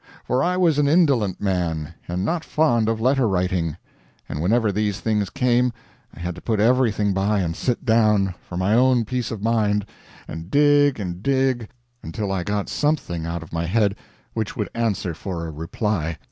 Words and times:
For 0.25 0.43
I 0.43 0.57
was 0.57 0.79
an 0.79 0.87
indolent 0.87 1.39
man, 1.39 1.93
and 2.07 2.25
not 2.25 2.43
fond 2.43 2.89
of 2.89 2.99
letter 2.99 3.27
writing, 3.27 3.77
and 4.27 4.41
whenever 4.41 4.71
these 4.71 4.99
things 4.99 5.29
came 5.29 5.71
I 6.15 6.19
had 6.19 6.33
to 6.33 6.41
put 6.41 6.59
everything 6.59 7.13
by 7.13 7.41
and 7.41 7.55
sit 7.55 7.85
down 7.85 8.33
for 8.41 8.57
my 8.57 8.73
own 8.73 9.05
peace 9.05 9.29
of 9.29 9.43
mind 9.43 9.85
and 10.27 10.49
dig 10.49 10.99
and 10.99 11.21
dig 11.21 11.69
until 12.01 12.31
I 12.31 12.41
got 12.43 12.67
something 12.67 13.27
out 13.27 13.43
of 13.43 13.53
my 13.53 13.67
head 13.67 13.95
which 14.33 14.57
would 14.57 14.69
answer 14.73 15.13
for 15.13 15.45
a 15.45 15.51
reply. 15.51 16.17